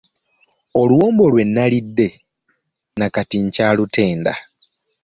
Oluwombo 0.79 1.23
lwe 1.31 1.43
nalidde 1.47 2.07
na 2.97 3.07
kati 3.15 3.37
nkyalutenda. 3.43 4.33